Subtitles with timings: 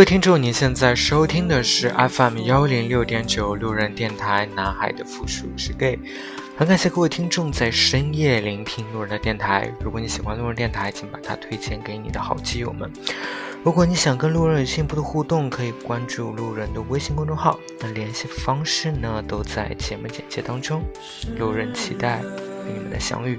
[0.00, 5.98] 各位听众，您现在收听的是 FM 幺零六点九路人电台，南海的复数是 gay。
[6.56, 9.70] 很感谢各位听众在深夜聆听路人的电台。
[9.84, 12.90] 如果你喜欢路人电台，请把它推荐给你的好基友们。
[13.62, 17.60] 如果你想跟路人有进一步的互动，可以关注路人的微信公众号。
[17.78, 20.82] 那联系方式呢，都在节目简介当中。
[21.36, 22.22] 路人期待
[22.66, 23.38] 与你们的相遇。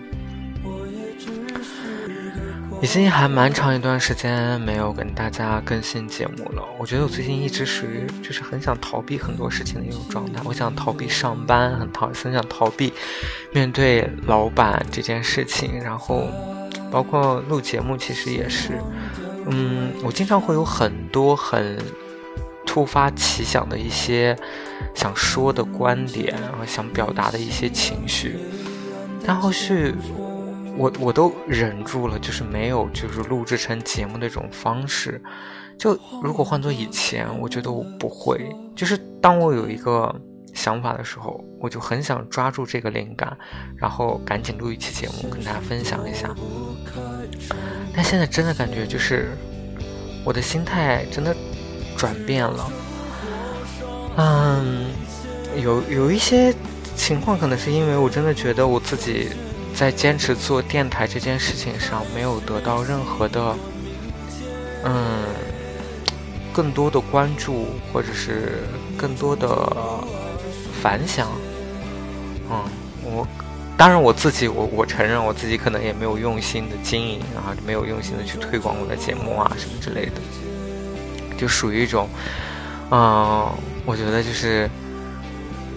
[2.81, 6.63] 已经还蛮长一段时间没有跟大家更新节目了。
[6.79, 10.41] 我觉得我最近一直属于就是很想逃避很多事情的一种状态。
[10.43, 12.91] 我想逃避上班，很逃，很想逃避
[13.53, 15.79] 面对老板这件事情。
[15.79, 16.27] 然后，
[16.91, 18.71] 包括录节目，其实也是，
[19.45, 21.77] 嗯，我经常会有很多很
[22.65, 24.35] 突发奇想的一些
[24.95, 28.39] 想说的观点，然后想表达的一些情绪，
[29.23, 29.93] 但后续。
[30.77, 35.21] 我我都忍住了，就是没有就是录制成节目的这种方式。
[35.77, 38.49] 就如果换做以前，我觉得我不会。
[38.75, 40.13] 就是当我有一个
[40.53, 43.37] 想法的时候，我就很想抓住这个灵感，
[43.75, 46.33] 然后赶紧录一期节目跟大家分享一下。
[47.93, 49.31] 但现在真的感觉就是
[50.23, 51.35] 我的心态真的
[51.97, 52.71] 转变了。
[54.17, 54.91] 嗯，
[55.61, 56.53] 有有一些
[56.95, 59.29] 情况可能是因为我真的觉得我自己。
[59.73, 63.55] 在坚持做电台这件事情上，没有得到任何的，
[64.83, 65.23] 嗯，
[66.53, 68.63] 更多的关注，或者是
[68.97, 69.47] 更多的
[70.81, 71.29] 反响。
[72.49, 72.63] 嗯，
[73.03, 73.27] 我
[73.77, 80.21] 当然我自己，我我承认我自己可能也没有用心的经营啊，没有用心的去推广我的节目啊什么之类的，
[81.37, 82.07] 就属于一种，
[82.91, 83.49] 嗯，
[83.85, 84.69] 我觉得就是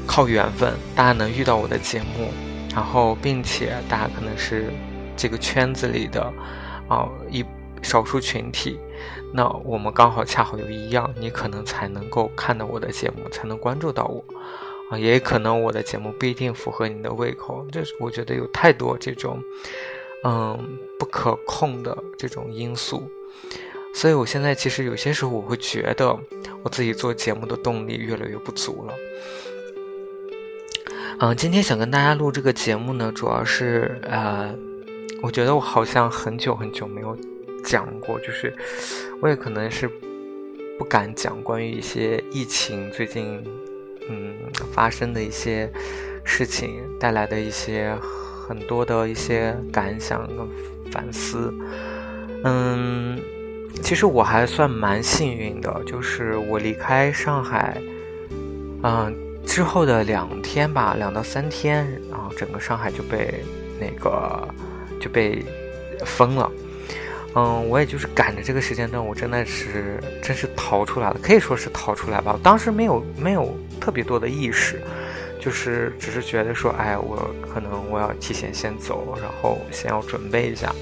[0.06, 2.30] 靠缘分，大家能遇到我的节目。
[2.74, 4.72] 然后，并且大家可能是
[5.16, 6.22] 这个圈子里的
[6.88, 7.44] 啊一
[7.82, 8.80] 少数群体，
[9.32, 14.24] 那我们刚好恰好有一样，你可能才能够看到我的节目，才能关注到我
[14.90, 19.40] 啊，也可能我的节目不一定符合你的胃口，这是我觉得有太多这种
[20.24, 23.08] 嗯不可控的这种因素，
[23.94, 26.18] 所以我现在其实有些时候我会觉得
[26.64, 28.94] 我自己做节目的动力越来越不足了。
[31.20, 34.52] 嗯，今天想跟大家录这个节目呢，主要是呃，
[35.22, 37.16] 我觉得我好像很久很久没有
[37.64, 38.52] 讲过，就是
[39.22, 39.88] 我也可能是
[40.76, 43.42] 不敢讲关于一些疫情最近
[44.10, 44.34] 嗯
[44.72, 45.72] 发生的一些
[46.24, 47.96] 事情带来的一些
[48.48, 50.48] 很多的一些感想跟
[50.90, 51.54] 反思。
[52.42, 53.20] 嗯，
[53.82, 57.80] 其实我还算蛮幸运的，就是我离开上海，
[58.82, 59.23] 嗯。
[59.46, 63.44] 之后的两天吧，两到三天，然后整个上海就被
[63.80, 64.46] 那个
[65.00, 65.44] 就被
[66.04, 66.50] 封了。
[67.36, 72.38] 嗯，我也就是赶着这个时间段，我真的是真是逃出来了，可以说是逃出来吧。
[72.42, 74.80] 当时没有没有特别多的意识，
[75.40, 80.72] 就是只是觉得说，哎，我可能我要提前先走，然后先要准备一下。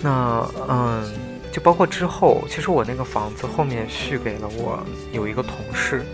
[0.00, 1.12] 那嗯，
[1.50, 4.78] 就包括之后，其实我那个房子后面续给了我
[5.12, 6.04] 有一个同事。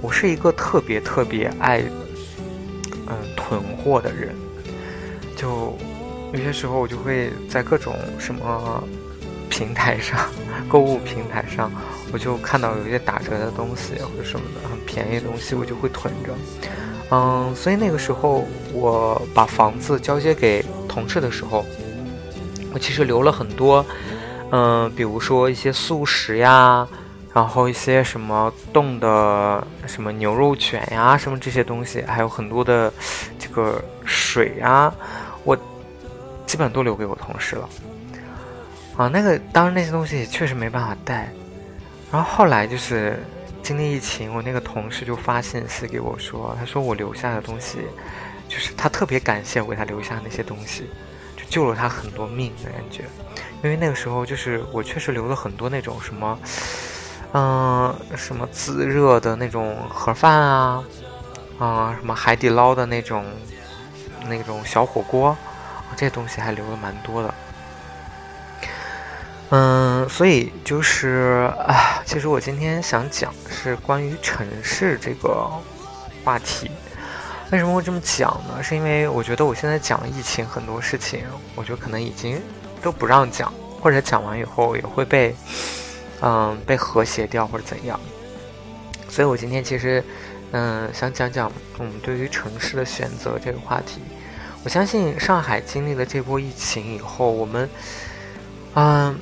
[0.00, 1.82] 我是一个特别特别爱，
[3.06, 4.34] 嗯，囤货的人。
[5.36, 5.76] 就
[6.32, 8.82] 有些时候，我就会在各种什么
[9.48, 10.18] 平台上，
[10.68, 11.70] 购物平台上，
[12.12, 16.32] 我就看到有一些打折的东西或者什么的很便宜的东西，我就会囤着。
[17.10, 21.64] 嗯，所以那个时候我把房子交接给同事的时候，
[22.72, 23.84] 我其实留了很多，
[24.50, 26.86] 嗯，比如说一些速食呀。
[27.38, 32.92] 然后一些什么冻的什么牛肉卷呀，什么这些东西，还有很多的
[33.38, 34.92] 这个水呀，
[35.44, 35.56] 我
[36.44, 37.68] 基本都留给我同事了。
[38.96, 41.32] 啊，那个当然那些东西确实没办法带。
[42.10, 43.22] 然后后来就是
[43.62, 47.78] 经历疫情，我那个同事就发信息给我说，他说我留下的东西，
[48.48, 50.90] 就是他特别感谢我给他留下那些东西，
[51.36, 53.04] 就救了他很多命的感觉。
[53.62, 56.36] 因为那个时候就是我确实留了很多那种什么。
[57.32, 60.82] 嗯，什么自热的那种盒饭啊，
[61.58, 63.22] 啊，什么海底捞的那种
[64.26, 65.36] 那种小火锅，
[65.94, 67.34] 这东西还留了蛮多的。
[69.50, 75.46] 嗯，所以就是啊，其实我今天想讲是关于城市这个
[76.24, 76.70] 话题。
[77.50, 78.62] 为什么会这么讲呢？
[78.62, 81.24] 是因为我觉得我现在讲疫情很多事情，
[81.54, 82.40] 我觉得可能已经
[82.80, 83.52] 都不让讲，
[83.82, 85.36] 或者讲完以后也会被。
[86.22, 87.98] 嗯被和谐掉或者怎样。
[89.08, 90.02] 所以我今天其实
[90.52, 94.00] 嗯想讲讲我们对于城市的选择这个话题。
[94.64, 97.68] 我相信上海经历了这波疫情以后，我们
[98.74, 99.18] 嗯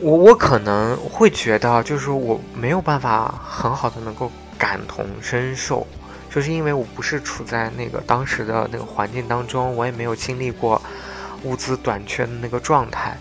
[0.00, 5.86] 我我可能会觉得就是我没有办法很好的能够感同身受。
[6.28, 10.82] 就是因为我不是处在那个当时的那个环境当中，我也没有经历过
[11.44, 13.16] 物资短缺的那个状态。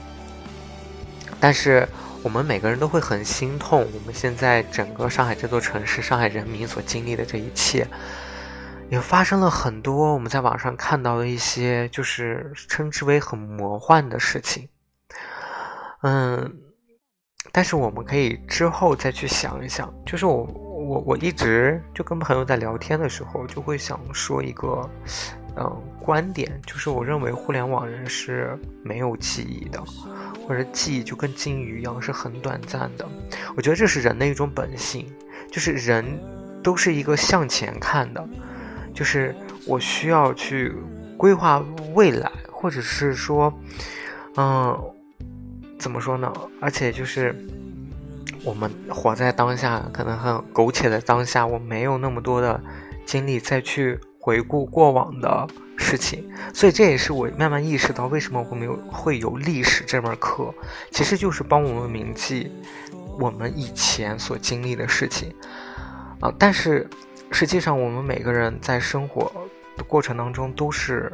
[1.40, 1.88] 但是
[2.24, 7.86] 我们每个人都会很心痛，我们现在整个上海这座城市，上海人民所经历的这一切，
[8.90, 14.68] 也发生了很多我们在网上看到的一些，就是称之为很魔幻的事情。
[16.02, 16.58] 嗯，
[17.52, 20.48] 但是我们可以之后再去想一想，就是我。
[20.84, 24.88] 我我一直就跟朋友在聊天的时候，就会想说一个，
[25.56, 29.82] 嗯，观点，就是我认为互联网人是没有记忆的，
[30.48, 33.08] 或者记忆就跟金鱼一样是很短暂的。
[33.56, 35.06] 我觉得这是人的一种本性，
[35.52, 36.06] 就是人
[36.64, 38.28] 都是一个向前看的，
[38.94, 39.36] 就是
[39.66, 40.74] 我需要去
[41.18, 41.64] 规划
[41.94, 43.54] 未来，或者是说，
[44.36, 44.78] 嗯，
[45.78, 46.32] 怎么说呢？
[46.60, 47.36] 而且就是。
[48.46, 52.62] 我们活在当下，可能很苟且的当下，我没有那么多的
[53.06, 56.24] 精力再去回顾过往的事情，
[56.54, 60.54] 所以这也是我慢慢意识到，为什么我们有会有历史这门课，
[60.92, 62.50] 其实就是帮我们铭记
[63.20, 65.36] 我们以前所经历的事情
[66.22, 66.34] 啊。
[66.40, 66.90] 但是
[67.32, 69.30] 实际上，我们每个人在生活
[69.76, 71.12] 的过程当中，都是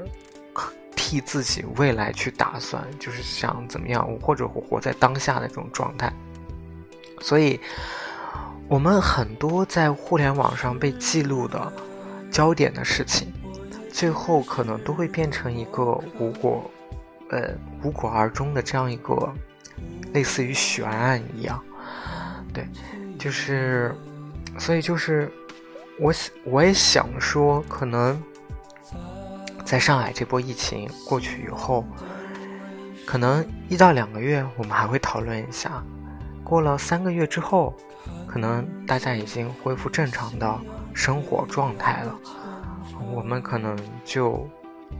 [0.95, 6.13] 替自己未来去打算，就是想怎么样，或者活在当下的这种状态。
[7.21, 7.59] 所以，
[8.67, 11.73] 我们很多在互联网上被记录的
[12.31, 13.31] 焦点的事情，
[13.91, 15.83] 最后可能都会变成一个
[16.19, 16.69] 无果，
[17.29, 17.49] 呃，
[17.83, 19.33] 无果而终的这样一个
[20.13, 21.61] 类似于悬案一样。
[22.53, 22.67] 对，
[23.17, 23.93] 就是，
[24.57, 25.31] 所以就是
[25.99, 28.21] 我我也想说，可能
[29.65, 31.85] 在上海这波疫情过去以后，
[33.05, 35.83] 可能一到两个月，我们还会讨论一下。
[36.43, 37.75] 过了三个月之后，
[38.25, 40.59] 可能大家已经恢复正常的
[40.99, 42.13] 生活状态了，
[43.13, 43.73] 我们可能
[44.03, 44.45] 就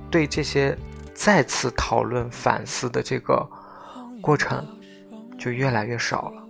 [0.09, 0.73] 对这些
[1.13, 3.45] 再次讨论反思的这个
[4.21, 4.65] 过程
[5.37, 6.43] 就越来越少了。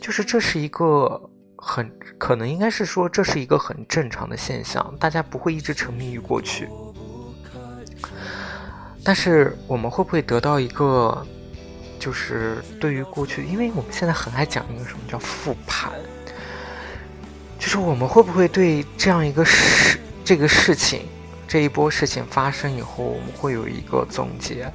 [0.00, 1.88] 就是这是一个很
[2.18, 6.68] 可能应该是说这是一个很正常的现象，大家不会一直沉迷于过去。
[9.04, 11.24] 但是我们会不会得到一个？
[11.96, 15.90] 就是对于过去，因为我们现在很爱讲一个什么叫复盘，
[17.58, 21.02] 就是我们会不会对这样一个事、这个事情、
[21.48, 24.70] 这一波事情发生以后，我们会有一个总结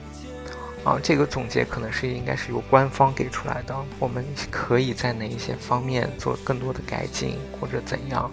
[0.84, 0.98] 啊？
[1.04, 8.30] 这个总结可能是应该是由官方给出来的，我们可以在哪一些方面做更多的改进，或者怎样？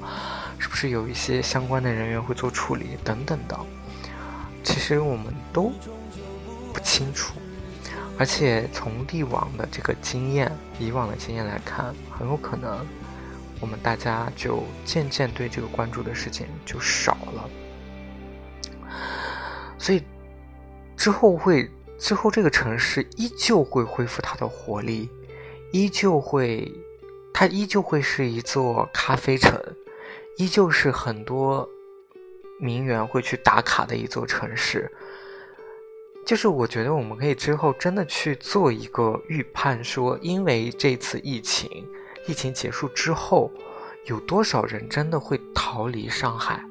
[0.58, 3.58] 是不是有一些相关的人员会做处理等等的？
[4.65, 5.70] 其实我们都
[6.72, 7.34] 不清楚。
[8.19, 12.79] 而且从历往的这个经验，以往的经验来看，很有可能
[13.60, 17.51] 我们大家就渐渐对这个关注的事情就少了。
[19.79, 20.03] 所以
[20.96, 25.08] 之后会，之后这个城市依旧会恢复它的活力，
[25.72, 26.72] 依旧会，
[27.32, 29.60] 它依旧会是一座咖啡城，
[30.39, 31.69] 依旧是很多
[32.58, 34.91] 名媛会去打卡的一座城市。
[36.25, 41.86] 就是我觉得我们可以之后真的去做一个预判，说因为这次疫情，
[42.27, 43.51] 疫情结束之后，
[44.06, 46.65] 有多少人真的会逃离上海？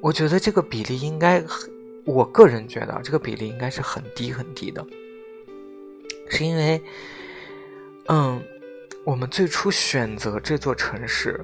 [0.00, 1.42] 我觉得这个比例应该，
[2.04, 4.86] 我个人觉得这个比例应该是很低很低的，
[6.28, 6.82] 是因为，
[8.08, 8.42] 嗯，
[9.04, 11.40] 我们最初选择这座城市，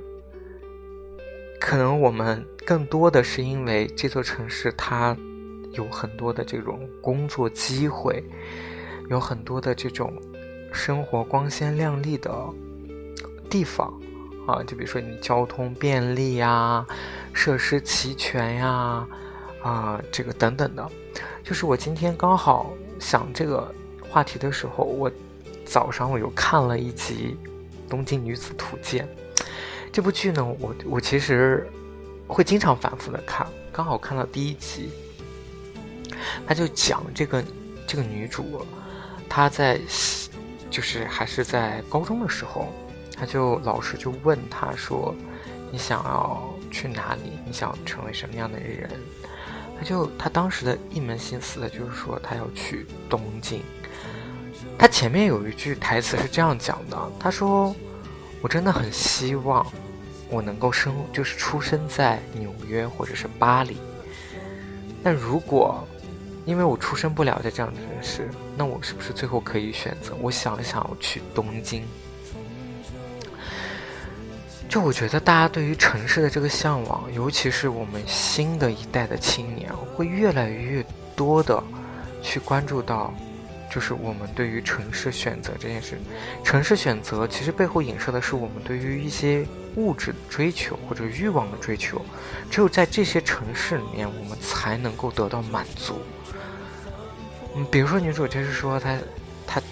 [1.60, 5.16] 可能我们更多的是因为这座城市它。
[5.74, 8.24] 有很多的这种工作机会，
[9.08, 10.12] 有很多的这种
[10.72, 12.28] 生活光鲜亮丽的
[13.50, 13.92] 地方
[14.46, 16.86] 啊，就比如说你交通便利呀，
[17.34, 19.06] 设施齐全呀，
[19.62, 20.88] 啊，这个等等的。
[21.42, 23.74] 就是我今天刚好想这个
[24.08, 25.10] 话题的时候，我
[25.64, 27.36] 早上我又看了一集
[27.90, 29.06] 《东京女子图鉴》
[29.92, 31.68] 这部剧呢，我我其实
[32.28, 34.88] 会经常反复的看，刚好看到第一集。
[36.46, 37.42] 他就讲这个
[37.86, 38.64] 这个女主，
[39.28, 39.80] 她在
[40.70, 42.68] 就是还是在高中的时候，
[43.20, 45.14] 他就老师就问他说
[45.70, 47.38] ：“你想要去哪里？
[47.44, 48.88] 你想成为什么样的人？”
[49.78, 53.62] 他就他当时的一门心思的就是说他要去东京，
[54.78, 57.76] 他前面有一句台词是这样讲的：“他说，
[58.40, 59.66] 我真的很希望
[60.30, 63.76] 我能够生，就是出生在纽约或者是巴黎。
[65.02, 65.86] 但如果
[66.46, 70.14] 因为我出生不了在这样的城市，那我是不是最后可以选择？
[70.22, 71.84] 我想了想，我去东京。
[74.70, 80.82] 就我觉得大家对于城市的这个向往，尤其是我们新的一代的青年，会越来越
[81.16, 81.62] 多的
[82.22, 83.12] 去关注到。”
[83.72, 85.96] 就是我们对于城市选择这件事，
[86.42, 89.46] 城市选择其实背后影射的是我们对于一些
[89.76, 92.04] 物质的追求或者欲望的追求，
[92.50, 96.00] 只有在这些城市里面，我们才能够得到满足。
[97.54, 98.98] 嗯，比如说女主就是说她，
[99.46, 99.62] 她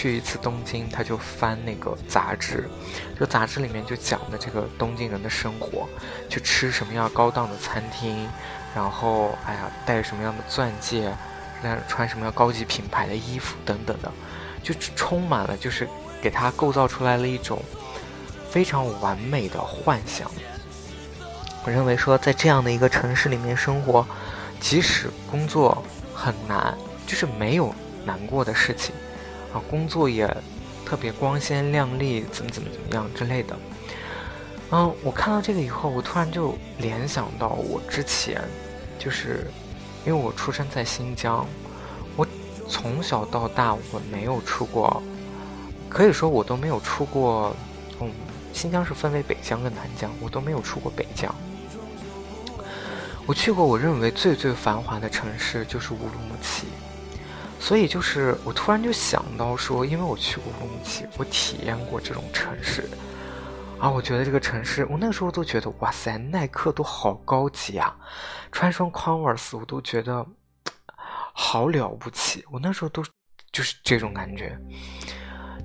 [0.00, 2.70] 去一次东京，他就翻那个杂志，
[3.18, 5.86] 就杂志里面就讲的这个东京人的生活，
[6.30, 8.26] 去吃什么样高档的餐厅，
[8.74, 11.12] 然后哎呀戴什么样的钻戒。
[11.62, 14.10] 那穿什么样高级品牌的衣服等等的，
[14.62, 15.86] 就充满了，就是
[16.22, 17.62] 给他构造出来了一种
[18.48, 20.30] 非常完美的幻想。
[21.62, 24.06] 我认为说，在这样的一个城市里面生活，
[24.58, 26.74] 即使工作很难，
[27.06, 27.74] 就是没有
[28.06, 28.94] 难过的事情
[29.52, 30.26] 啊，工作也
[30.84, 33.56] 特别光鲜亮丽，怎么怎么怎么样之类的。
[34.70, 38.40] 嗯，我看到这个以后，我突然就联想到我之前
[38.98, 39.50] 就是。
[40.06, 41.46] 因为我出生在新疆，
[42.16, 42.26] 我
[42.66, 45.02] 从小到大我没有出过，
[45.90, 47.54] 可以说我都没有出过。
[48.00, 48.10] 嗯，
[48.50, 51.32] 新疆是分为北疆跟南疆，我都没有出过北疆。
[53.26, 56.68] 我去过我认为最最繁华的城市就是乌鲁木齐，
[57.60, 62.88] 所以就是我突然就想到说，因为我去过乌鲁木齐，我体验过这种城市。
[63.78, 67.96] 啊，我觉得这个城市，我那时候都觉得，哇塞，耐克都好高级啊，
[68.52, 70.26] 穿双 Converse 我都觉得
[71.32, 72.44] 好了不起。
[72.50, 73.02] 我那时候都
[73.52, 74.58] 就是这种感觉，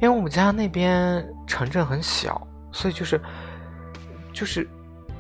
[0.01, 3.19] 因为我们家那边城镇很小，所以就是
[4.31, 4.65] 就是，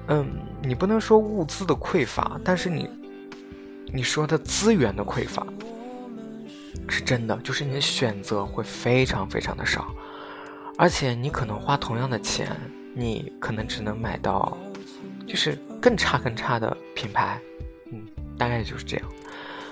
[0.07, 0.25] 嗯，
[0.61, 2.89] 你不能说物资的匮乏，但是你
[3.87, 5.45] 你说的资源的匮乏
[6.87, 9.87] 是真的，就是你的选择会非常非常的少，
[10.77, 12.49] 而且你可能花同样的钱。
[12.97, 14.57] 你可能只能买到，
[15.27, 17.37] 就是更差更差的品牌，
[17.91, 18.01] 嗯，
[18.37, 19.05] 大概就是这样。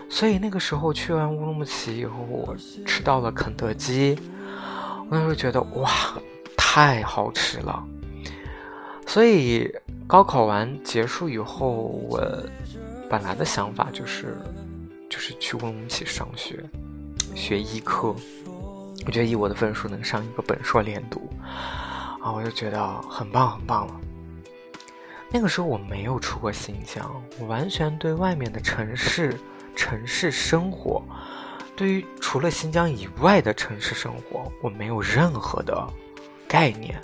[0.10, 2.54] 所以那个时候去完乌鲁木齐以后，我
[2.86, 4.20] 吃到了肯德基，
[5.08, 5.90] 我那时候觉得哇，
[6.58, 7.82] 太好吃了。
[9.08, 9.74] 所以
[10.06, 11.70] 高考完结束以后，
[12.10, 12.20] 我
[13.10, 14.36] 本来的想法就是，
[15.10, 16.62] 就是去乌鲁木齐上学，
[17.36, 18.16] 学医科。
[19.06, 21.30] 我觉得以我的分数能上一个本硕连读。
[22.22, 24.00] 啊，我就觉得很棒很棒了。
[25.30, 29.38] 那个时候我没有出过新疆，我完全对外面的城市、
[29.76, 31.04] 城市生活，
[31.76, 35.86] 对于除了新疆以外的城市生活，我没有任何的
[36.48, 37.02] 概念。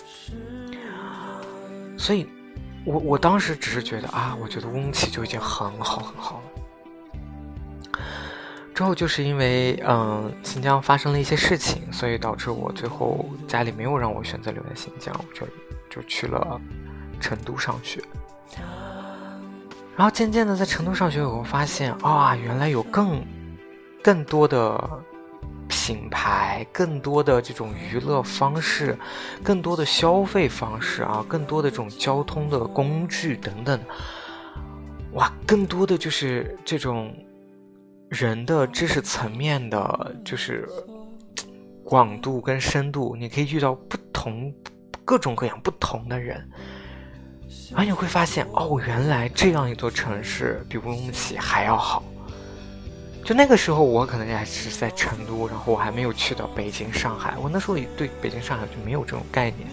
[1.98, 2.26] 所以，
[2.86, 6.49] 我我当时只是觉得啊，我觉得乌鲁木齐就已经很好很好了。
[8.80, 15.46] 之后就是因为嗯新疆发生了一些事情，所以导致我最后家里没有让我选择留在新疆，我就
[15.90, 16.58] 就去了
[17.20, 18.02] 成都上学。
[19.94, 23.22] 然后渐渐的在成都上学以后，发现啊，原来有更
[24.02, 24.82] 更多的
[25.68, 28.96] 品牌，更多的这种娱乐方式，
[29.42, 33.78] 更多的消费方式啊，更多的这种交通的工具等等，
[35.12, 37.14] 哇，更多的就是这种。
[38.10, 40.68] 人的知识层面的，就是
[41.84, 44.52] 广度跟深度，你可以遇到不同、
[45.04, 46.36] 各种各样不同的人，
[47.70, 52.02] 然后你会发现，哦，原来这样一座城市比乌鲁木齐还要好。
[53.24, 59.68] 就那个时候，我可能还是在成都，然后我还没有去到北京、上海，我那时候也对北京、上海就没有这种概念。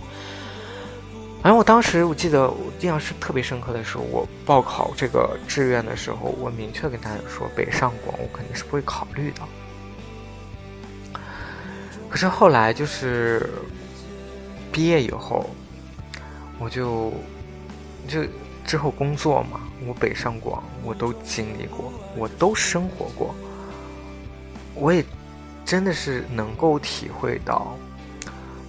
[1.47, 9.41] 反正我当时我记得我印象是特别深刻的是，我报考这个志愿的时候，我明确跟大家说，北上广我肯定是不会考虑的。
[12.09, 13.49] 可是后来就是
[14.73, 15.49] 毕业以后，
[16.59, 17.13] 我就
[18.09, 18.25] 就
[18.65, 23.33] 之后工作嘛，我北上广我都经历过，我都生活过，
[24.75, 25.01] 我也
[25.63, 27.73] 真的是能够体会到。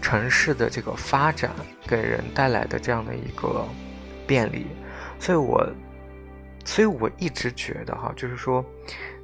[0.09, 1.51] 城市的这个发展
[1.87, 3.69] 给人带来的这样的一个
[4.27, 4.65] 便利，
[5.21, 5.71] 所以我，
[6.65, 8.65] 所以我一直觉得哈，就是说，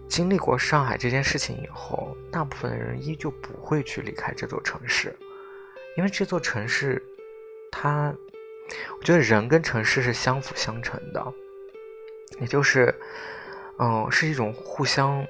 [0.06, 5.16] 经历过上海这件事情以后，大部分的人依旧不会去离开这座城市，
[5.96, 7.02] 因为这座城市，
[7.72, 8.14] 它，
[8.98, 11.32] 我觉得人跟城市是相辅相成的，
[12.40, 12.94] 也就是，
[13.78, 15.26] 嗯，是一种互相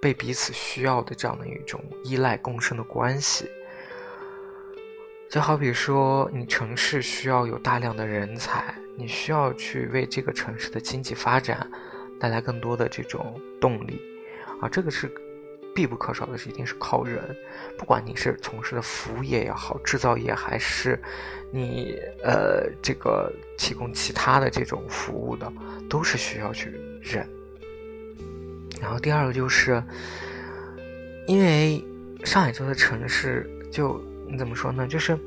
[0.00, 3.50] 被彼此需要的这样的一种依赖共生的关系。
[5.30, 11.70] 就好比说，你城市需要有大量的人才，你需要去为这个城市的经济发展
[12.18, 14.02] 带来更多的这种动力，
[14.60, 15.08] 啊，这个是
[15.72, 17.22] 必不可少的，是一定是靠人。
[17.78, 21.00] 不管你是从事的服务业也好，制造业还是
[21.52, 25.50] 你呃这个提供其他的这种服务的，
[25.88, 27.24] 都是需要去人。
[28.80, 29.80] 然后第二个就是，
[31.28, 31.80] 因为
[32.24, 34.04] 上海这座城市就。
[34.30, 34.86] 你怎么说呢？
[34.86, 35.18] 就是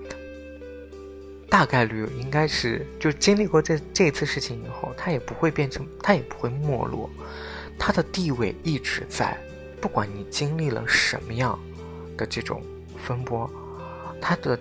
[1.50, 7.10] 大概率应该是，就经历过这这次事情以后，他也不会变成，他也不会没落，
[7.78, 9.38] 他的地位一直在，
[9.82, 11.60] 不管你经历了什么样
[12.18, 12.64] 的这种
[12.98, 13.50] 风波，
[14.22, 14.58] 他的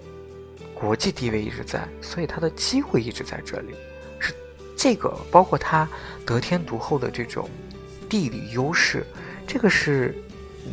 [0.75, 3.75] 国际地位一直在，所以他的机会一直在这里。
[4.18, 4.34] 是
[4.76, 5.88] 这个，包括他
[6.26, 7.49] 得天独厚的这种
[8.08, 9.06] 地理优势，
[9.46, 10.14] 这个是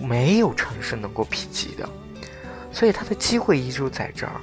[0.01, 1.88] 没有城市能够匹及的。
[2.71, 4.41] 所以他的机会依旧在这儿，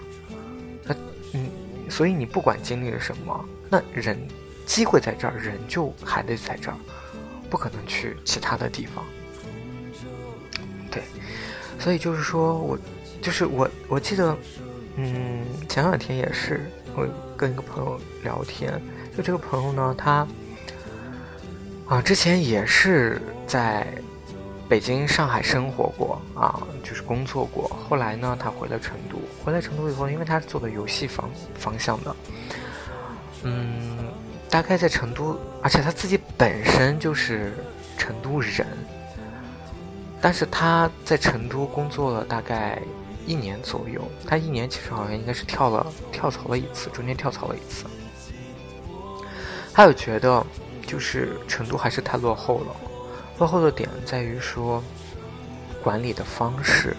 [0.85, 0.95] 那
[1.33, 1.49] 嗯，
[1.88, 4.18] 所以你不管经历了什么，那人
[4.66, 6.76] 机会在这儿，人就还得在这儿，
[7.49, 9.04] 不可能去其他的地方。
[10.90, 11.02] 对，
[11.78, 12.78] 所以就是说我，
[13.23, 14.37] 就是我，我记得，
[14.97, 18.73] 嗯，前两天也是我跟一个朋友聊天，
[19.16, 20.26] 就这个朋友呢，他
[21.87, 23.87] 啊之前也是在。
[24.68, 27.68] 北京、上海生活过啊，就是工作过。
[27.88, 29.16] 后来呢，他回了成都。
[29.44, 32.16] 回来成都以后，因为他是做的游戏方方向的，
[33.44, 33.96] 嗯，
[34.50, 37.52] 大概在成都，而且他自己本身就是
[37.97, 38.67] 成都人。
[40.21, 42.82] 但是他在成都工作了大概
[43.25, 47.84] 一年左右，他一年其实好像应该是跳了跳槽了一次，中间跳槽了一次。
[49.73, 50.45] 他有觉得，
[50.86, 52.76] 就是成都还是太落后了。
[53.38, 54.82] 落后的点在于说，
[55.82, 56.96] 管理的方式、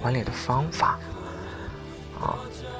[0.00, 0.98] 管理的方法，
[2.20, 2.38] 啊，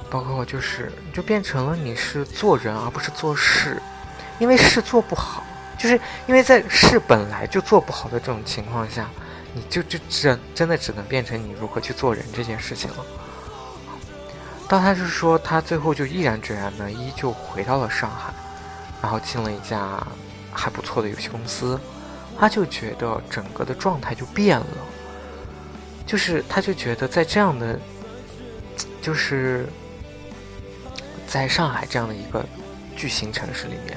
[0.08, 3.82] 包括就是就变成了你是做人而不是做事，
[4.38, 5.42] 因为事做不好，
[5.76, 9.08] 就是因为在事本来就做不好的这种情况下，
[9.52, 13.04] 你就就真真的只能变成你如何去做人这件事情了。
[14.68, 18.32] 到他是说他最后就毅然决然的依旧回到了上海，
[19.02, 20.06] 然后进了一家
[20.52, 21.78] 还不错的游戏公司。
[22.38, 24.66] 他就觉得整个的状态就变了，
[26.06, 27.78] 就是他就觉得在这样的，
[29.02, 29.66] 就是
[31.26, 32.44] 在上海这样的一个
[32.96, 33.96] 巨型城市里面，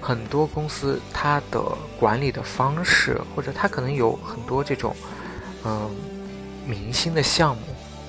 [0.00, 1.62] 很多公司它的
[1.98, 4.94] 管理的方式，或者它可能有很多这种
[5.64, 5.90] 嗯
[6.66, 7.62] 明星的项目，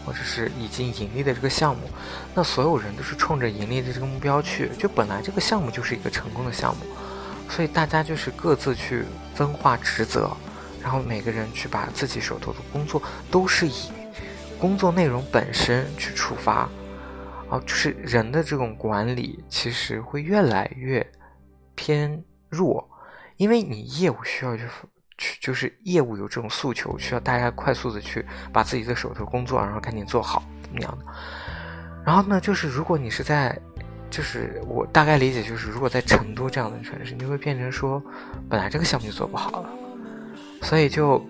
[0.05, 1.89] 或者是已经盈利的这个项目，
[2.33, 6.81] 那所有人都是冲着盈利的这个目标去，就本来这个项目就是一个成功的项目。
[7.49, 10.31] 所以大家就是各自去分化职责，
[10.81, 13.91] 然后每个人去把自己手头的工作都是以
[14.59, 16.69] 工作内容本身去出发，
[17.49, 21.05] 啊，就是人的这种管理其实会越来越
[21.75, 22.87] 偏弱，
[23.37, 24.63] 因为你业务需要去
[25.17, 31.05] 去就是业务有这种诉求，需要大家快速的去把自己的手头工作然后赶紧做好怎么样的，
[32.05, 33.59] 然后呢，就是如果你是在。
[34.09, 38.03] 就是我大概理解，就是如果在成都这样的城市，你会变成说，
[38.49, 39.69] 本来这个项目就做不好了，
[40.61, 41.23] 所以就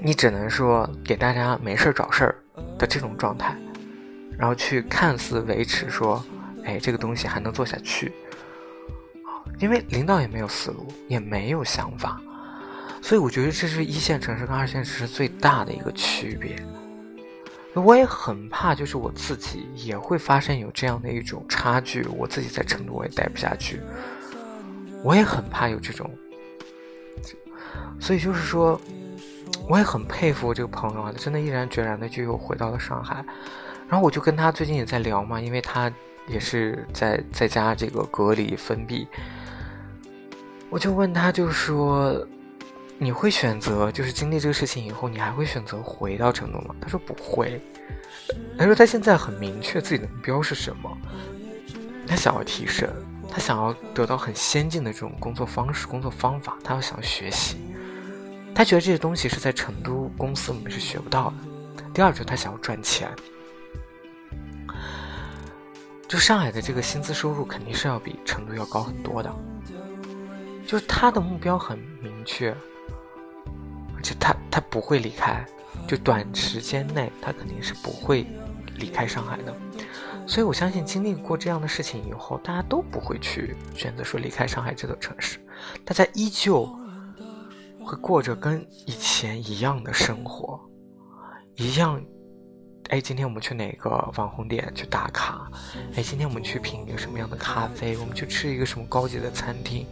[0.00, 2.36] 你只能说给大家没事找事儿
[2.78, 3.54] 的这种状态，
[4.38, 6.24] 然后去看似维持说，
[6.64, 8.12] 哎，这个东西还能做下去，
[9.58, 12.20] 因为领导也没有思路，也没有想法，
[13.02, 16.56] 所以我觉得这是一线城市跟二线城市最大的一个区别。
[17.74, 22.04] 我也很怕，就是我自己也会发生有这样的一种差距。
[22.16, 23.80] 我自己在成都我也待不下去，
[25.04, 26.10] 我也很怕有这种。
[28.00, 28.80] 所以就是说，
[29.68, 33.24] 我也很佩服我这个朋友啊，他真的毅然决然的就又回到了上海。
[33.88, 35.92] 然后我就跟他最近也在聊嘛，因为他
[36.26, 39.06] 也是在在家这个隔离封闭，
[40.68, 42.26] 我就问他，就是说。
[43.02, 46.74] 你会选择，就是经历这个事情以后，你还会选择回到成都吗？
[46.78, 47.58] 他说不会。
[48.58, 50.98] 他说他现在很明确自己的目标是什么，
[52.06, 52.86] 他想要提升，
[53.30, 57.56] 他想要得到很先进的这种工作方式、工作方法，他要想要学习。
[58.54, 61.84] 他觉得这些东西是在成都公司里面是学不到的。
[61.94, 63.10] 第二就是他想要赚钱，
[66.06, 69.34] 就上海的这个薪资收入肯定是要比成都要高很多的。
[70.66, 72.54] 就是他的目标很明确。
[74.02, 75.44] 就他他不会离开，
[75.86, 78.26] 就短时间内他肯定是不会
[78.76, 79.54] 离开上海的，
[80.26, 85.38] 所以我相信经历过这样的事情以后，大家都不会去选择说离开上海这座城市，
[85.84, 86.66] 大家依旧
[87.84, 90.60] 会过着跟以前一样的生活，
[91.56, 92.02] 一样。
[92.88, 95.48] 哎，今天我们去哪个网红店去打卡？
[95.94, 97.96] 哎，今天我们去品一个什么样的咖啡？
[97.98, 99.86] 我们去吃一个什么高级的餐厅？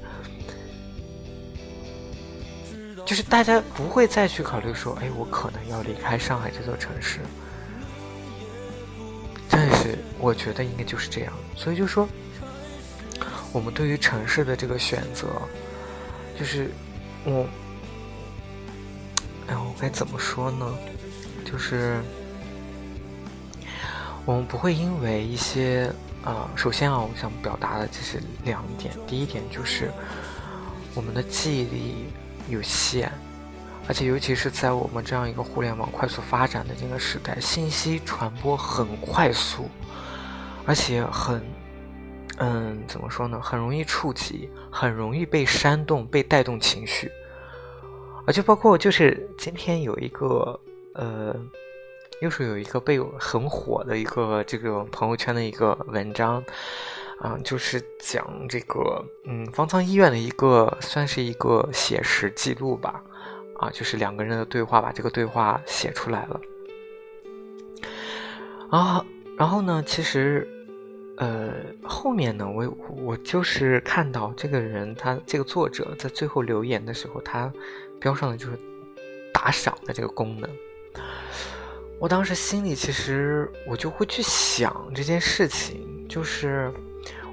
[3.08, 7.20] 就是大家不会再去考虑说，哎，我可能要离开上海这座城市。
[9.48, 11.32] 但是我觉得应该就是这样。
[11.56, 12.06] 所以就说，
[13.50, 15.26] 我们对于城市的这个选择，
[16.38, 16.70] 就是
[17.24, 17.46] 我，
[19.46, 20.66] 哎，我该怎么说呢？
[21.50, 21.98] 就是。
[24.26, 25.90] 我们不会因为一些，
[26.22, 28.92] 呃，首先啊，我想表达的就是两点。
[29.06, 29.90] 第一点就是，
[30.94, 31.94] 我们的记忆力
[32.48, 33.10] 有限，
[33.86, 39.68] 而且尤其是在我们这样一个互联网快速发展的这个时代，信息传播很快速，
[40.66, 41.42] 而且很，
[42.38, 43.40] 嗯，怎么说呢？
[43.40, 47.10] 很容易触及，很容易被煽动、被带动情绪，
[48.26, 50.60] 而且包括就是今天有一个，
[50.94, 51.34] 呃。
[52.20, 56.42] 又是有一个被很火的一个这个朋友圈的一个文章，
[57.20, 63.02] 啊，就是讲这个嗯方舱医院的一个算是一个写实记录吧，
[63.56, 66.40] 啊，就是两个人的对话，把这个对话写出来了。
[68.70, 69.04] 啊，
[69.36, 70.46] 然后呢，其实，
[71.16, 72.68] 呃，后面呢，我
[73.02, 77.52] 我就是看到这个人他这个作者在最后留言的时候，他
[77.98, 78.56] 标上的就是
[79.32, 80.48] 打赏的这个功能。
[81.98, 86.70] 我当时心里其实我就会去想这件事情，就是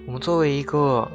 [0.05, 1.09] 我们作为一个，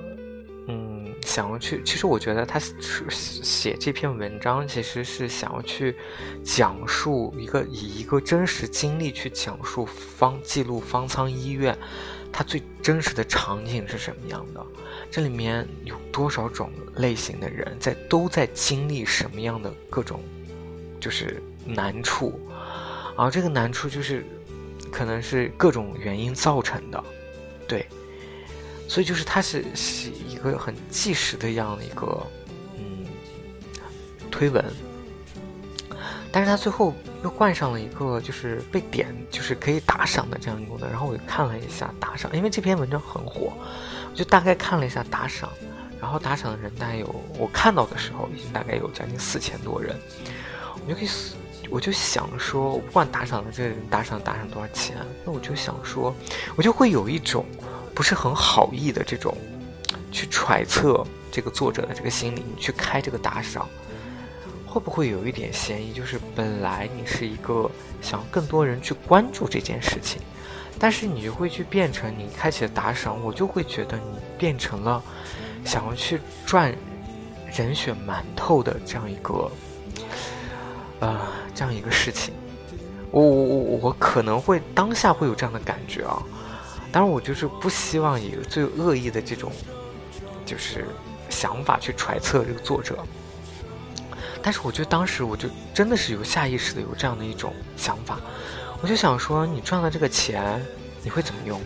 [0.66, 5.94] 嗯，想要去，其实我觉得他写这篇文章其实是想要去
[6.42, 11.76] 讲述一个以一个真实经历去讲述方记录方舱医院
[12.32, 14.64] 它最真实的场景是什么样的，
[15.10, 20.20] 这里面有多少种类型的人在都在经历什么样的各种
[21.00, 22.40] 就是难处。
[23.16, 24.24] 然后这个难处就是，
[24.90, 27.04] 可能是各种原因造成的，
[27.68, 27.86] 对，
[28.90, 32.26] 所以就是它是是一个很纪实的样的一个
[32.76, 33.06] 嗯
[34.32, 34.64] 推文，
[36.32, 43.52] 但是它最后又冠上了一个就是被点就是可以打赏的这样一个功能，然后我看了一下打赏，因为这篇文章很火，
[44.10, 45.48] 我就大概看了一下打赏，
[46.00, 47.06] 然后打赏的人大概有
[47.38, 49.96] 我看到的时候已经大概有将近四千多人，
[50.84, 51.08] 我就可以。
[51.72, 56.12] 我就想说，我不管打赏的这个人打赏打赏多少钱，那我就想说，
[56.56, 57.46] 我就会有一种
[58.00, 59.36] 不是很好意的这种
[60.10, 63.68] 去揣测这个作者的这个心理，你去开这个打赏，
[64.66, 65.92] 会不会有一点嫌疑？
[65.92, 70.18] 就是本来你是一个想更多人去关注这件事情，
[70.78, 75.02] 但是你就会去变成你开启了打赏，我就会觉得你变成了
[75.66, 76.74] 想要去赚
[77.54, 79.50] 人血馒头的这样一个。
[81.00, 81.20] 呃，
[81.54, 82.32] 这样一个事情，
[83.10, 86.22] 我我我我可能会当下会有这样的感觉啊，
[86.92, 89.52] 当然我就是不希望以最恶意的这种
[90.44, 90.84] 就是
[91.28, 92.98] 想法去揣测这个作者，
[94.42, 98.18] 但是我觉得当时我就真的是有下意识的有这样的一种想法，
[98.82, 100.60] 我就想说，你赚了这个钱
[101.02, 101.60] 你会怎么用？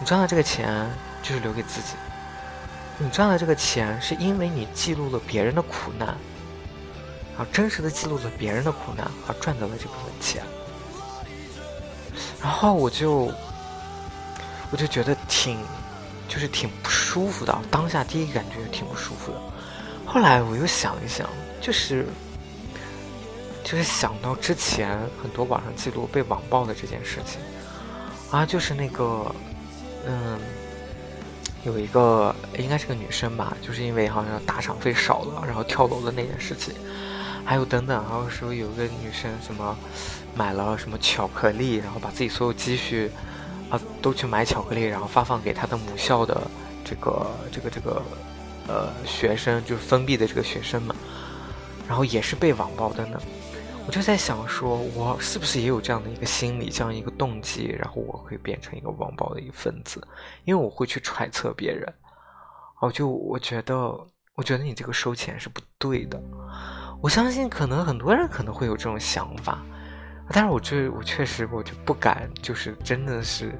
[0.00, 0.90] 你赚了这个钱
[1.22, 1.94] 就是留给自己，
[2.98, 6.16] 你赚了这个钱是因为你记录了别人的苦难。
[7.52, 10.42] 真实的记录了别人的苦难，而赚到了这部分钱，
[12.42, 13.32] 然后我就，
[14.70, 15.58] 我就觉得挺，
[16.28, 17.56] 就是挺不舒服的。
[17.70, 19.40] 当下第一感觉挺不舒服的。
[20.06, 21.28] 后来我又想一想，
[21.60, 22.06] 就是，
[23.62, 27.40] 就是想到之前很多网上记录被网暴的这件事情，
[28.30, 29.34] 啊，就是那个，
[30.06, 30.38] 嗯，
[31.64, 36.74] 有一个应该是个女生吧，就是因为好像打赏费少了，然后跳楼的那件事情。
[37.44, 39.76] 还有等等，还有说有一个女生什么
[40.34, 43.10] 买了什么巧克力，然后把自己所有积蓄
[43.70, 46.40] 啊都去买巧克力，然后发放给他的母校的
[46.84, 48.02] 这个这个这个
[48.68, 50.94] 呃学生，就是封闭的这个学生们，
[51.88, 53.20] 然后也是被网暴的呢。
[53.86, 60.06] 我就在想说，我是不是也有这样的一个心理，这样一个动机，然后我会变成一个网暴的一份子，
[60.44, 61.92] 因为我会去揣测别人。
[62.80, 63.74] 哦，就我觉得，
[64.36, 66.22] 我觉得你这个收钱是不对的。
[67.00, 69.62] 我相信可能很多人可能会有这种想法，
[70.32, 73.52] 但是我这我确实我就不敢，就是真的是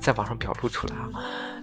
[0.00, 1.08] 在网上表露出来啊。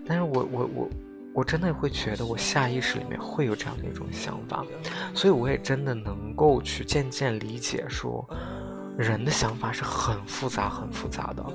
[0.06, 0.90] 但是我我我
[1.34, 4.66] 我真的会觉得我下意识里面会有这样的一种想法，
[5.14, 8.28] 所以我也真的能够去渐渐理解说，
[8.98, 11.46] 人的想法是很复杂很复杂的。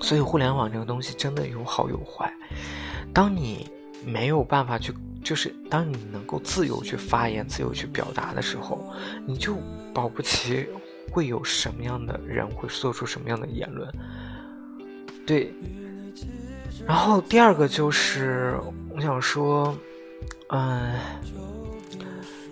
[0.00, 2.32] 所以互联网这个东西真的有好有坏。
[3.14, 3.70] 当你
[4.04, 8.92] 没有办法去，就是当你能够自由去发言、自由去表达的时候，
[9.26, 9.56] 你就
[9.94, 10.68] 保不齐
[11.12, 13.86] 会有什么样的人会做出什么样的言论。
[15.26, 15.52] 对。
[16.86, 19.76] 然后第二个就是我想说，
[20.48, 20.98] 嗯，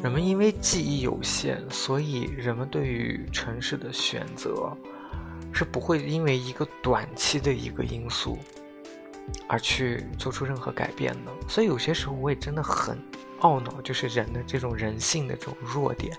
[0.03, 4.71] 人们因为记忆有限，所以人们对于城市的选择
[5.53, 8.39] 是不会因为一个短期的一个因素
[9.49, 11.33] 而去做出任何改变的。
[11.49, 12.97] 所以有些时候我也真的很
[13.41, 16.17] 懊恼，就是人的这种人性的这种弱点，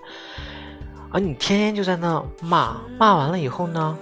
[1.12, 3.98] 而你天天就在那骂，骂完了以后呢？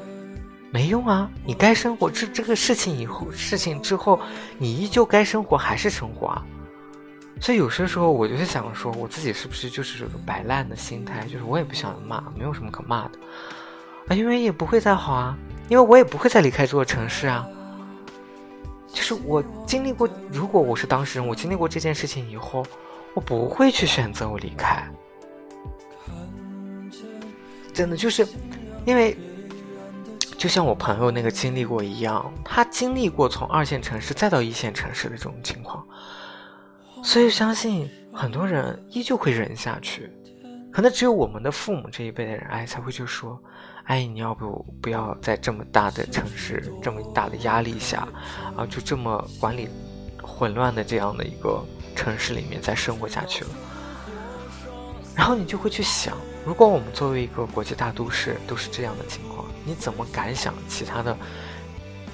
[0.73, 1.29] 没用啊！
[1.45, 4.21] 你该生活这这个事情以后事情之后，
[4.57, 6.47] 你依旧该生活还是生活啊。
[7.41, 11.25] 所以有些时候我就是想说，我自己是不是就是这个摆烂的心态？
[11.27, 13.19] 就是我也不想骂，没有什么可骂的
[14.07, 15.37] 啊，因为也不会再好啊，
[15.69, 17.45] 因为我也不会再离开这座城市啊。
[18.93, 22.65] 就是我经历过，如果我是当事人，我经历过这件事情以后，
[23.15, 24.89] 我不会去选择我离开。
[27.81, 28.27] 真的就是
[28.85, 29.17] 因为。
[30.37, 35.87] 就像我朋友那个经历过一样，他经历过从二线城市再到一线城市的这种情况，
[37.05, 40.11] 所以相信很多人依旧会忍下去。
[40.73, 43.39] 可能只有我们的父母这一辈的人，哎，才会就说，
[43.85, 48.09] 哎，你要不不要在这么大的城市、这么大的压力下，
[48.57, 49.69] 啊，就这么管理
[50.23, 51.63] 混乱的这样的一个
[51.95, 53.51] 城市里面再生活下去了。
[55.15, 59.41] 然后你就会去想，如果我们作为一个国际大都市都是这样的情况。
[59.63, 61.15] 你怎么敢想其他的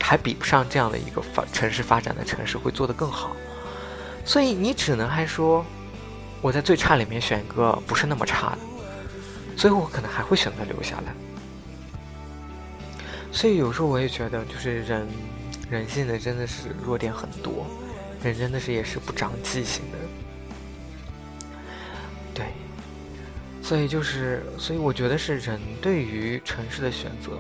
[0.01, 3.37] 还比不上这样的一个发城市发展的城市会做得更好？
[4.25, 5.65] 所以你只能还说
[6.43, 8.59] 我在最差里面选一个不是那么差的，
[9.57, 11.15] 所以我可能还会选择留下来。
[13.31, 15.07] 所以有时候我也觉得，就是人
[15.71, 17.65] 人性的真的是弱点很多，
[18.23, 19.99] 人真的是也是不长记性的。
[22.35, 22.47] 对
[23.67, 27.37] 所以就是，所以我觉得是人对于城市的选择，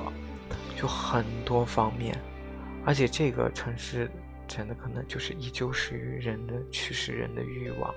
[0.76, 2.20] 就很多方面，
[2.84, 4.10] 而且这个城市
[4.48, 7.94] 真的可能就是依旧是于人的驱使人的欲望，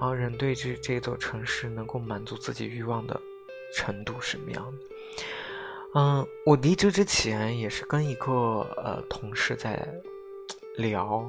[0.00, 3.20] 而人对这这座城市能够满足自己欲望的
[3.74, 4.72] 程度什么样？
[5.96, 8.32] 嗯，我离职之前也是跟一个
[8.76, 9.92] 呃同事在
[10.76, 11.28] 聊，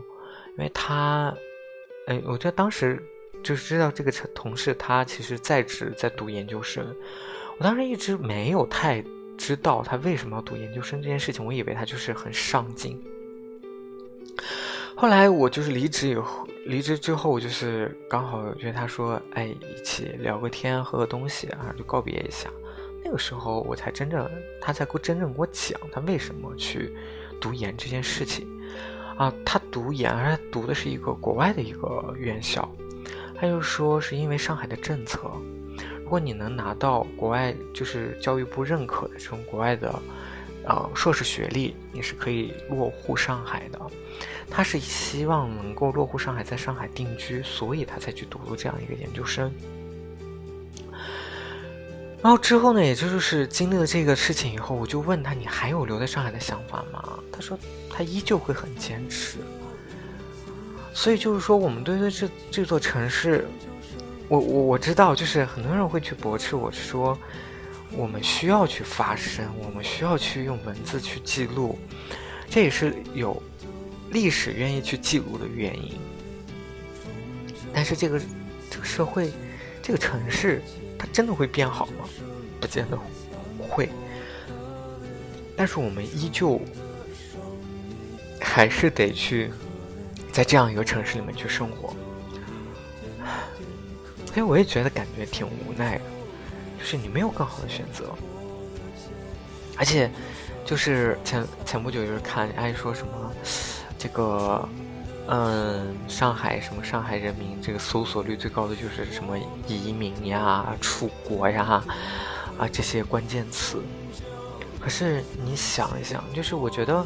[0.56, 1.36] 因为他，
[2.06, 3.04] 哎，我觉得当时。
[3.44, 6.86] 就是知道这个同事，他其实在职在读研究生。
[7.58, 9.04] 我当时一直没有太
[9.38, 13.02] 知道他为什么要读研究生这件事情，我以为他就是很上进。
[14.96, 22.50] 后来我就是离职以后，离职之后，我就是刚好约他说：“哎，一起聊个天，喝个东西啊，就告别一下。”
[23.04, 24.30] 那个时候我才真正，
[24.62, 26.96] 他才给我真正给我讲他为什么去
[27.40, 28.48] 读研这件事情。
[29.18, 32.72] 啊，他读研，而且读的是一个国外的一个院校。
[33.42, 35.20] 他就说，是因为上海的政策，
[36.04, 40.00] 如果你能拿到国外就是教育部认可的这种国外的，
[40.64, 43.82] 呃硕士学历，你是可以落户上海的。
[44.48, 49.52] 他是希望能够落户上海，在上海定居，所以他才去读了这样一个研究生。
[52.22, 57.18] 然后之后呢，也就是经历了这个事情以后，我就问他，你还有留在上海的想法吗？
[57.32, 57.58] 他说，
[57.90, 59.40] 他依旧会很坚持。
[60.94, 63.48] 所以就是说，我们对于这这座城市，
[64.28, 67.18] 我我我知道，就是很多人会去驳斥我说，
[67.92, 71.80] 我们需要去发声，我们需要去用文字去记录，
[72.50, 73.42] 这也是有
[74.12, 75.98] 历史愿意去记录的原因。
[77.74, 78.22] 但是这个
[78.70, 79.32] 这个社会，
[79.82, 80.62] 这个城市，
[81.00, 82.06] 它真的会变好吗？
[82.60, 83.00] 不见得
[83.58, 83.90] 会。
[85.56, 86.60] 但是我们依旧
[88.40, 89.50] 还是得去。
[90.32, 91.94] 在这样一个城市里面去生活，
[94.26, 96.04] 所以我也觉得感觉挺无奈的，
[96.80, 98.06] 就是你没有更好的选择，
[99.78, 100.10] 而且
[100.66, 103.32] 就是前前不久就是看爱说什么
[103.98, 104.68] 这个
[105.28, 111.84] 嗯上海什么上海人民这个搜索率最高的就是什么移民呀出国呀
[112.58, 113.82] 啊这些关键词，
[114.80, 117.06] 可是你想一想，就是我觉得。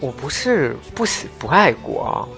[0.00, 2.28] 我不是不喜不爱国啊，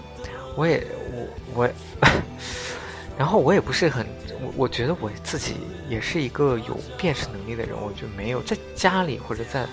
[0.57, 1.71] 我也我我，
[3.19, 4.07] 然后我也不是很
[4.41, 5.57] 我我觉得我自己
[5.89, 9.67] 也是一个有辨识能力的人，我就没有在家里或者在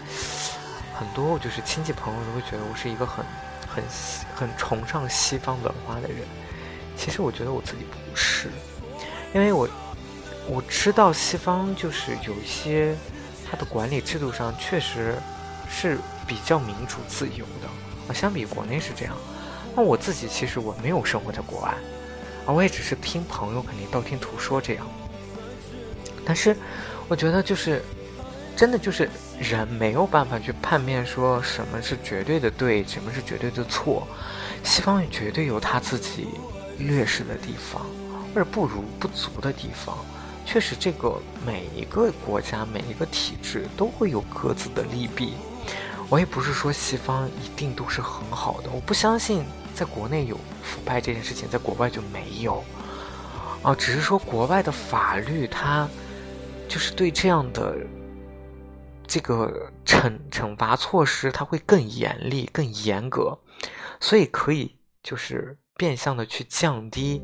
[0.93, 3.23] 很多就是亲戚朋友都会觉得我是一个很
[3.67, 3.83] 很
[4.35, 6.17] 很崇尚西方文化的人，
[6.97, 8.49] 其实我觉得我自己不是，
[9.33, 9.69] 因为我
[10.49, 12.95] 我知道西方就是有一些
[13.49, 15.15] 它的管理制度上确实
[15.69, 15.97] 是。
[16.27, 17.69] 比较民主自由的
[18.09, 19.15] 啊，相比国内是这样，
[19.73, 21.69] 那我自己其实我没有生活在国外，
[22.45, 24.85] 啊，我也只是听朋友肯定道听途说这样。
[26.25, 26.53] 但是，
[27.07, 27.81] 我觉得就是，
[28.57, 34.05] 真的就是人没有办法去判别说什么是绝对的对，什么是绝对的错。
[34.65, 36.27] 西方也绝对有他自己
[36.77, 37.85] 劣势的地方，
[38.33, 39.97] 或者不如不足的地方。
[40.45, 45.35] 确实，这个每一个国家、每一个体制都会有各自的利弊。
[46.09, 49.43] 我也不是说西方一定都是很好的，我不相信
[49.73, 52.63] 在国内有腐败这件事情，在国外就没有。
[53.63, 55.87] 啊，只是说国外的法律它
[56.69, 57.75] 就是对这样的
[59.05, 63.37] 这个惩惩罚措施，它会更严厉、更严格，
[63.99, 67.21] 所以可以就是变相的去降低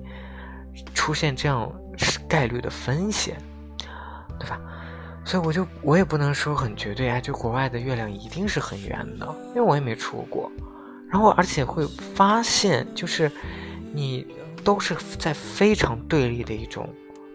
[0.94, 1.72] 出现这样。
[2.28, 3.38] 概率的风险，
[4.40, 4.60] 对吧？
[5.26, 10.52] 所以我就我也不能说很绝对啊，就国外的月亮一定是很圆的，因为我也没出过国。
[11.10, 13.32] 然后而且会发现，就是
[13.94, 14.26] 你
[14.64, 16.90] 都是在非常对立的一种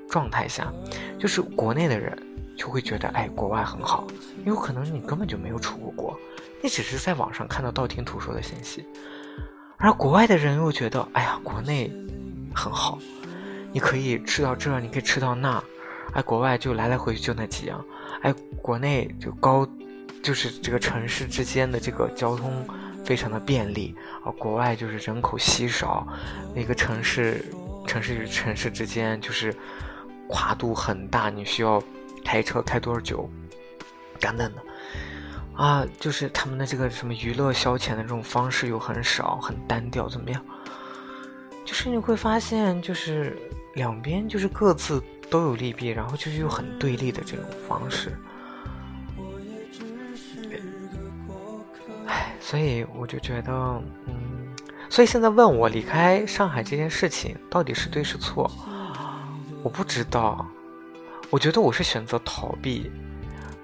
[0.08, 0.72] 状态下，
[1.18, 2.16] 就是国内的人
[2.56, 4.06] 就会觉得，哎，国外很好，
[4.44, 6.18] 有可能你根本就没有出过国，
[6.60, 8.84] 你只是在网上看到道听途说的信息，
[9.76, 11.90] 而国外的人又觉得，哎呀，国内
[12.54, 12.98] 很好。
[13.70, 15.62] 你可以吃到这，你可以吃到那，
[16.14, 17.84] 哎，国外就来来回去就那几样，
[18.22, 19.68] 哎，国内就高，
[20.22, 22.66] 就是这个城市之间的这个交通
[23.04, 23.94] 非常的便利，
[24.24, 26.06] 啊，国外就是人口稀少，
[26.54, 27.44] 那个城市
[27.86, 29.54] 城市与城市之间就是
[30.28, 31.82] 跨度很大，你需要
[32.24, 33.28] 开车开多少久，
[34.18, 34.62] 等等的，
[35.54, 40.44] 啊，就是他们的这个什么娱乐消遣的这种方式又很少，很单调，怎么样？
[41.64, 43.36] 就是你会发现，就是
[43.74, 48.16] 两边就是各自都有利弊，然后就是有很对立的这种方式。
[52.06, 53.52] 唉，所以我就觉得，
[54.06, 54.54] 嗯，
[54.88, 58.50] 所以现在问我离开上海这件事情到底是对是错，
[59.62, 60.46] 我不知道。
[61.30, 62.90] 我觉得我是选择逃避，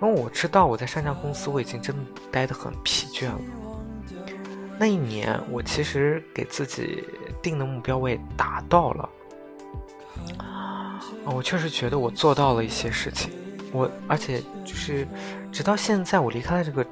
[0.02, 3.40] 因为我知道我在上家公司我已经真的待得很疲倦了。
[4.78, 7.04] 那一年，我其实给自己。
[7.42, 9.06] 定的目标我也达到了，
[11.26, 13.30] 我确实觉得我做到了一些事情，
[13.72, 15.06] 我而且就是
[15.50, 16.86] 直到现在我离开了这个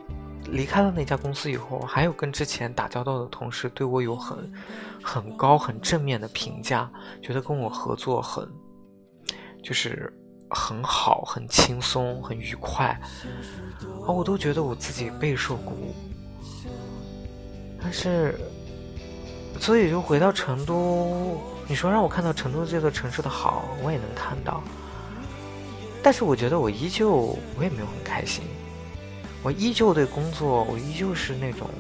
[0.51, 4.53] 离开了那家公司以后，还有跟之前打交道的同事对我有很
[5.03, 6.90] 很高很正面的评价，
[7.23, 8.49] 觉得跟我合作很
[9.62, 10.12] 就是
[10.51, 12.87] 很好，很轻松，很愉快，
[14.07, 15.95] 啊，我都觉得我自己备受鼓舞，
[17.81, 18.35] 但是。
[19.61, 24.62] 所以就回到成都，你说让我看到成都这座城市的好，我也能看到。
[26.03, 28.44] 但是我觉得我依旧，我也没有很开心。
[29.42, 31.70] 我依旧对工作，我依旧是那种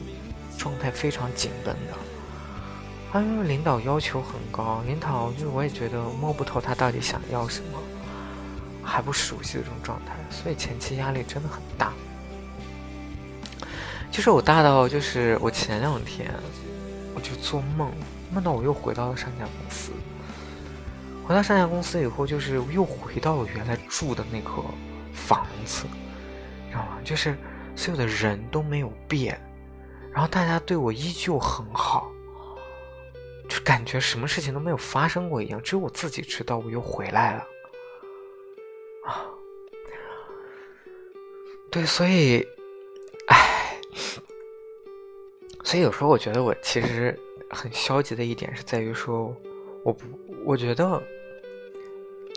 [0.56, 3.18] 状态非常紧绷的。
[3.18, 7.78] 啊，因为领导要求很高，领导就是我也觉得摸不透他到底想要什么，
[8.82, 11.92] 还不熟悉的这种状态，所以前期压力真的很大。
[14.10, 16.32] 就是我大到，就是我前两天。
[17.14, 17.92] 我就做梦，
[18.32, 19.92] 梦到我又回到了上家公司。
[21.24, 24.50] 回到上家公司以后，就是又回到了原来住的那个
[25.12, 25.84] 房子，
[26.68, 26.98] 知道吗？
[27.04, 27.36] 就是
[27.76, 29.40] 所有的人都没有变，
[30.12, 32.10] 然后大家对我依旧很好，
[33.48, 35.62] 就感觉什么事情都没有发生过一样。
[35.62, 37.46] 只有我自己知道我又回来了。
[39.06, 39.24] 啊，
[41.70, 42.46] 对，所以。
[45.72, 49.34] 所以有时候我觉得我其实很消极的一点是在于说，
[49.82, 50.04] 我不，
[50.44, 51.02] 我觉得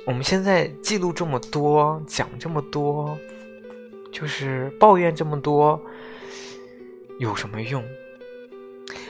[0.05, 3.17] 我们现在记录这么多，讲这么多，
[4.09, 5.77] 就是抱怨这么多，
[7.19, 7.83] 有什么用？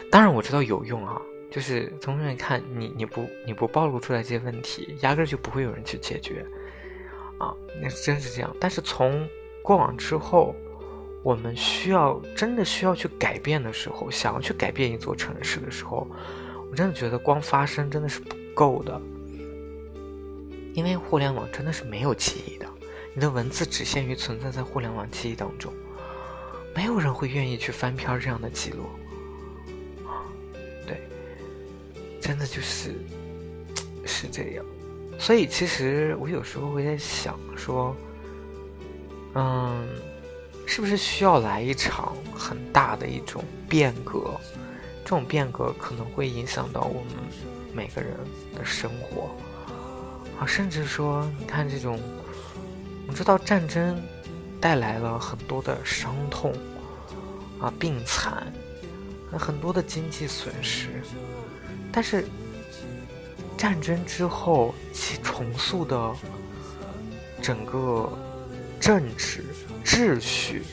[0.10, 1.22] 当然我知道有用啊，
[1.52, 6.44] 就是从远看，你你不你不暴露出来这些问题，压根就不会有人去解决
[7.38, 8.52] 啊，那真是这样。
[8.60, 9.30] 但是从
[9.62, 10.56] 过往之后。
[11.26, 16.08] 我们需要真的需要去改变的时候，想要去改变一座城市的时候，
[16.70, 19.02] 我真的觉得光发声真的是不够的，
[20.76, 22.68] 因为互联网真的是没有记忆的，
[23.16, 25.74] 你的文字只限于存在在互联网记忆当中，
[26.76, 28.86] 没有人会愿意去翻篇这样的记录，
[30.86, 31.02] 对，
[32.22, 32.94] 真的就是
[34.06, 34.64] 是这样，
[35.18, 37.96] 所以其实我有时候会在想说，
[39.34, 39.88] 嗯。
[40.66, 44.40] 是不是需要来一场很大的一种变革？
[45.04, 47.14] 这种变革可能会影响到我们
[47.72, 48.18] 每个人
[48.56, 49.30] 的生活
[50.40, 52.00] 啊，甚至说，你看这种，
[53.08, 54.02] 我知道战争
[54.60, 56.52] 带来了很多的伤痛
[57.62, 58.52] 啊、病残，
[59.38, 60.90] 很多的经济损失。
[61.92, 62.26] 但是
[63.56, 66.16] 战争之后，其重塑的
[67.42, 68.12] 整个
[68.80, 69.46] 政治
[69.86, 70.64] 秩序，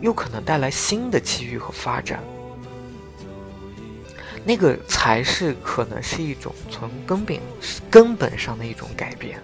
[0.00, 2.22] 又可能带来新的机遇和发展。
[4.44, 7.40] 那个才是可能是一种从根本
[7.90, 9.40] 根本上的一种改变。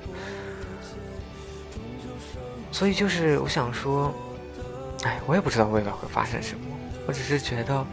[2.70, 4.14] 所以就是我想说，
[5.02, 6.64] 哎，我也不知道未来会发生什么。
[7.04, 7.84] 我只是觉得，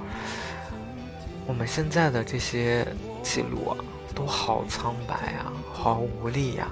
[1.48, 2.88] 我们现在的这些
[3.24, 3.78] 记录啊，
[4.14, 6.68] 都好苍白啊，好无力呀。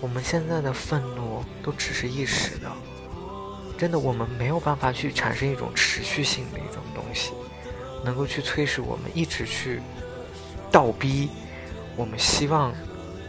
[0.00, 2.70] 我们现在的愤怒都只是一时的，
[3.82, 7.32] 真的，我们没有办法去产生一种持续性的一种东西，
[8.04, 9.82] 能够去催使我们一直去
[10.70, 11.28] 倒逼
[11.96, 12.72] 我们希望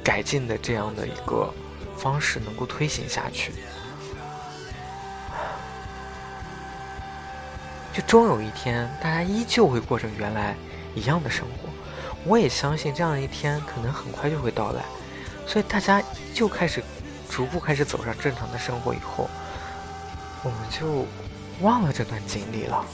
[0.03, 1.51] 改进的这样的一个
[1.97, 3.51] 方式能够推行下去。
[7.91, 10.55] 就终有一天，大家依旧会过着原来
[10.93, 11.69] 一样的生活。
[12.25, 14.83] 我也相信这样的一天可能很快就会到来。
[15.47, 15.99] 所以大家
[16.31, 16.83] 就开始
[17.27, 19.27] 逐步开始走上正常的生活以后，
[20.43, 21.05] 我们就
[21.61, 22.85] 忘了这段经历了。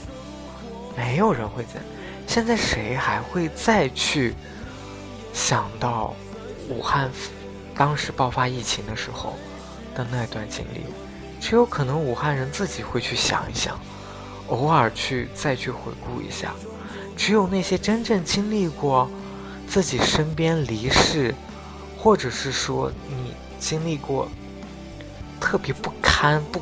[0.96, 1.80] 没有人会在
[2.26, 4.34] 现在，谁还会再去
[5.32, 6.14] 想到
[6.68, 7.10] 武汉
[7.74, 9.34] 当时爆发疫情的时候
[9.94, 10.84] 的那段经历？
[11.40, 13.78] 只有可能武汉人自己会去想一想。
[14.48, 16.52] 偶尔去再去回顾一下，
[17.16, 19.08] 只有那些真正经历过
[19.68, 21.32] 自己身边离世，
[21.96, 24.28] 或者是说你经历过
[25.38, 26.60] 特别不堪、不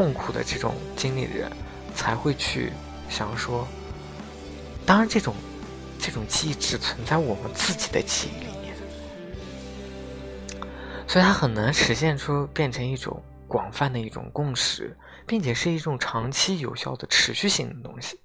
[0.00, 1.52] 痛苦的这种经历的人，
[1.94, 2.72] 才会去
[3.10, 3.68] 想说。
[4.86, 5.34] 当然，这种
[5.98, 8.74] 这种记忆只存在我们自己的记忆里面，
[11.06, 14.96] 所以它很难实现出变成一种广泛的一种共识。
[15.26, 18.18] 并且是一种长期有效的持续性的东西。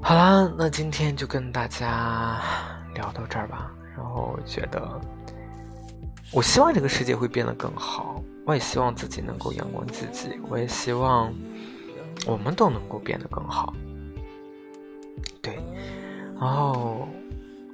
[0.00, 2.40] 好啦，那今天就跟大家
[2.94, 3.72] 聊到这儿吧。
[3.96, 5.00] 然后觉得，
[6.32, 11.32] 我希望这个世界会变得更好，我也希望自己能够阳光积极，我也希望
[12.26, 13.74] 我们都能够变得更好。
[15.40, 15.58] 对，
[16.40, 17.08] 然后。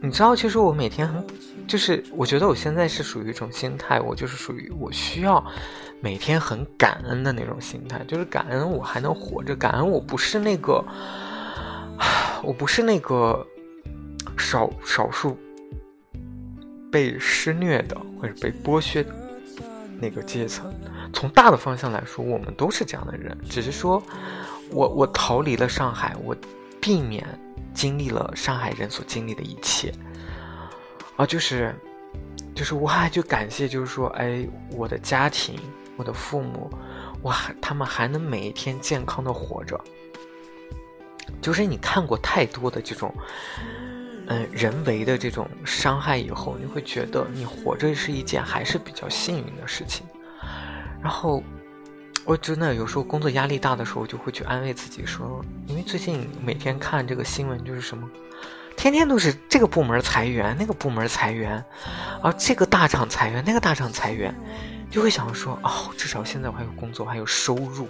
[0.00, 1.24] 你知道，其实我每天很，
[1.66, 5.42] 就是我觉得我现在是属于一种心态，我就是属于我需要
[6.02, 10.84] 每天很感恩的那种心态，就是感恩我还能活着，感恩我不是那个，
[12.42, 13.46] 我不是那个
[14.36, 15.38] 少少数
[16.94, 19.12] 被施虐的或者被剥削的
[20.00, 20.72] 那个阶层。
[21.12, 24.00] 从大的方向来说，我们都是这样的人，只是说
[24.70, 26.36] 我我逃离了上海，我
[26.80, 27.26] 避免。
[27.74, 29.92] 经历了上海人所经历的一切，
[31.16, 31.74] 啊，就是，
[32.54, 35.58] 就是我还就感谢，就是说，哎，我的家庭，
[35.96, 36.70] 我的父母，
[37.20, 39.76] 我还他们还能每一天健康的活着。
[41.42, 43.12] 就是你看过太多的这种，
[44.26, 50.06] 嗯，人为的这种伤害以后，你会觉得你活着是一件还是比较幸运的事情，
[51.02, 51.42] 然后。
[52.26, 58.08] 我真的有时候工作压力大的时候，就会去安慰自己说，因为最近每天看这个新闻就是什么，
[58.78, 61.62] 天天都是这个部门裁员，那个部门裁员，
[62.22, 64.34] 啊，这个大厂裁员，那个大厂裁员，
[64.90, 67.86] 就会想说，哦，至少现在我还有工作，还有收入，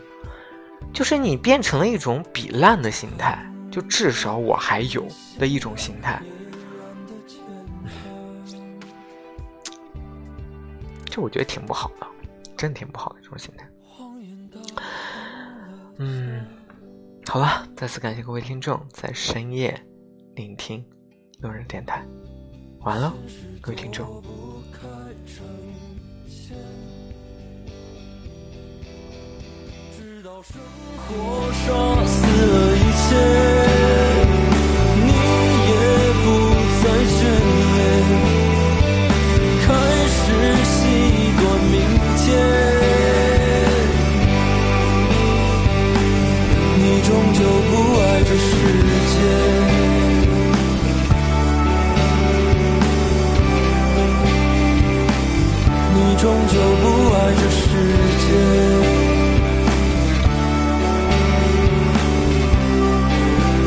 [0.92, 3.38] 就是你变成了一种比烂的心态，
[3.74, 5.04] 就至少我还有
[5.36, 6.22] 的一种心态，
[11.06, 12.06] 这我觉得挺不好的，
[12.56, 13.68] 真挺不好的这种心态。
[15.98, 16.46] 嗯，
[17.26, 19.84] 好了，再次感谢各位听众在深夜
[20.36, 20.86] 聆听
[21.40, 22.06] 路人电台，
[22.82, 23.12] 完了，
[23.60, 24.06] 各位听众。
[24.06, 24.30] 终究
[31.08, 31.14] 不
[31.82, 32.78] 爱
[33.10, 33.53] 这
[56.54, 57.03] 就不